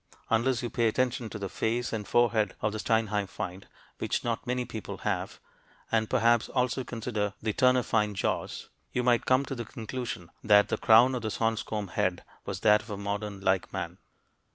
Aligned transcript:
Unless 0.31 0.63
you 0.63 0.71
pay 0.71 0.87
attention 0.87 1.29
to 1.29 1.37
the 1.37 1.47
face 1.47 1.93
and 1.93 2.07
forehead 2.07 2.55
of 2.59 2.71
the 2.73 2.79
Steinheim 2.79 3.27
find 3.27 3.67
which 3.99 4.23
not 4.23 4.47
many 4.47 4.65
people 4.65 4.97
have 5.05 5.39
and 5.91 6.09
perhaps 6.09 6.49
also 6.49 6.83
consider 6.83 7.35
the 7.39 7.53
Ternafine 7.53 8.15
jaws, 8.15 8.69
you 8.91 9.03
might 9.03 9.27
come 9.27 9.45
to 9.45 9.53
the 9.53 9.63
conclusion 9.63 10.31
that 10.43 10.69
the 10.69 10.77
crown 10.79 11.13
of 11.13 11.21
the 11.21 11.29
Swanscombe 11.29 11.91
head 11.91 12.23
was 12.47 12.61
that 12.61 12.81
of 12.81 12.89
a 12.89 12.97
modern 12.97 13.41
like 13.41 13.71
man. 13.71 13.99